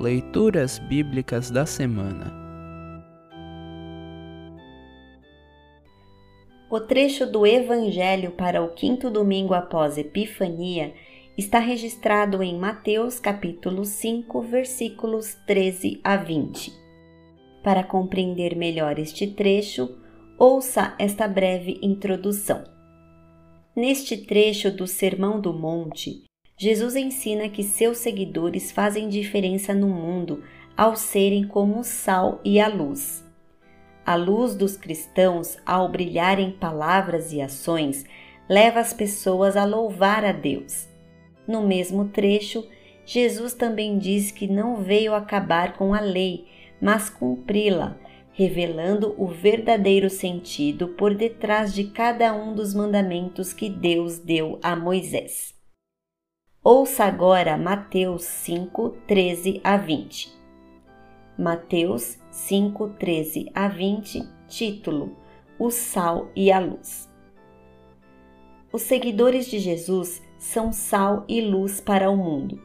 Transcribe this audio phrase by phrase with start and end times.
[0.00, 2.32] Leituras Bíblicas da Semana
[6.70, 10.94] O trecho do Evangelho para o quinto domingo após Epifania
[11.36, 16.72] está registrado em Mateus capítulo 5, versículos 13 a 20.
[17.62, 19.98] Para compreender melhor este trecho,
[20.38, 22.64] ouça esta breve introdução.
[23.76, 26.29] Neste trecho do Sermão do Monte,
[26.62, 30.44] Jesus ensina que seus seguidores fazem diferença no mundo
[30.76, 33.24] ao serem como o sal e a luz.
[34.04, 38.04] A luz dos cristãos, ao brilhar em palavras e ações,
[38.46, 40.86] leva as pessoas a louvar a Deus.
[41.48, 42.68] No mesmo trecho,
[43.06, 46.44] Jesus também diz que não veio acabar com a lei,
[46.78, 47.98] mas cumpri-la,
[48.32, 54.76] revelando o verdadeiro sentido por detrás de cada um dos mandamentos que Deus deu a
[54.76, 55.58] Moisés.
[56.62, 60.30] Ouça agora Mateus 5, 13 a 20.
[61.38, 65.16] Mateus 5, 13 a 20, título:
[65.58, 67.10] O Sal e a Luz.
[68.70, 72.60] Os seguidores de Jesus são sal e luz para o mundo.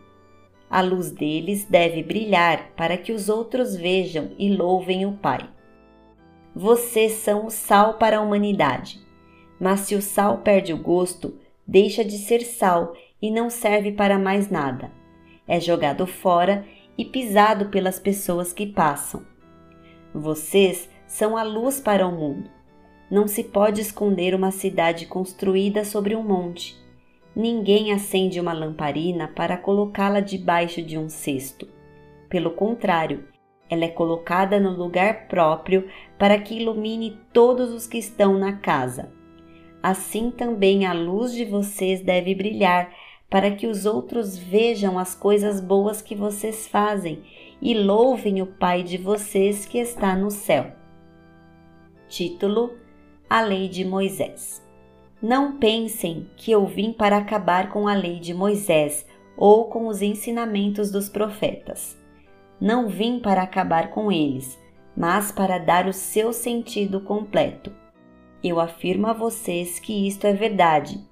[0.69, 5.49] A luz deles deve brilhar para que os outros vejam e louvem o Pai.
[6.53, 8.99] Vocês são o sal para a humanidade.
[9.57, 14.19] Mas se o sal perde o gosto, deixa de ser sal e não serve para
[14.19, 14.91] mais nada.
[15.47, 16.65] É jogado fora
[16.97, 19.25] e pisado pelas pessoas que passam.
[20.13, 22.49] Vocês são a luz para o mundo.
[23.09, 26.75] Não se pode esconder uma cidade construída sobre um monte.
[27.35, 31.67] Ninguém acende uma lamparina para colocá-la debaixo de um cesto.
[32.29, 33.25] Pelo contrário,
[33.69, 39.11] ela é colocada no lugar próprio para que ilumine todos os que estão na casa.
[39.83, 42.89] Assim também a luz de vocês deve brilhar
[43.29, 47.23] para que os outros vejam as coisas boas que vocês fazem
[47.61, 50.71] e louvem o Pai de vocês que está no céu.
[52.07, 52.73] Título:
[53.29, 54.63] A Lei de Moisés.
[55.21, 60.01] Não pensem que eu vim para acabar com a lei de Moisés ou com os
[60.01, 61.97] ensinamentos dos profetas.
[62.61, 64.59] Não vim para acabar com eles,
[64.95, 67.71] mas para dar o seu sentido completo.
[68.43, 71.03] Eu afirmo a vocês que isto é verdade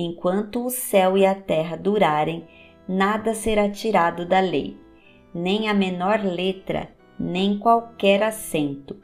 [0.00, 2.46] Enquanto o céu e a terra durarem,
[2.86, 4.76] nada será tirado da lei,
[5.34, 6.88] nem a menor letra,
[7.18, 8.96] nem qualquer acento.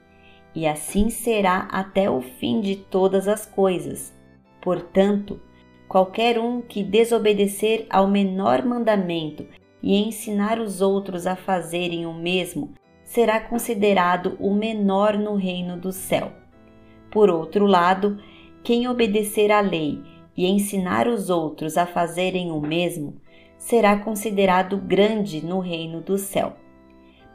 [0.54, 4.14] E assim será até o fim de todas as coisas.
[4.62, 5.40] Portanto,
[5.88, 9.44] qualquer um que desobedecer ao menor mandamento
[9.82, 12.72] e ensinar os outros a fazerem o mesmo,
[13.02, 16.30] será considerado o menor no reino do céu.
[17.10, 18.16] Por outro lado,
[18.62, 23.20] quem obedecer à lei e ensinar os outros a fazerem o mesmo,
[23.56, 26.56] será considerado grande no reino do céu.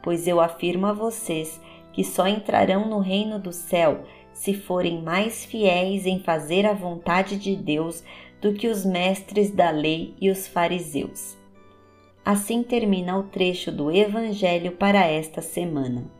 [0.02, 1.60] Pois eu afirmo a vocês
[1.92, 7.36] que só entrarão no reino do céu se forem mais fiéis em fazer a vontade
[7.36, 8.04] de Deus
[8.40, 11.36] do que os mestres da lei e os fariseus.
[12.24, 16.19] Assim termina o trecho do Evangelho para esta semana.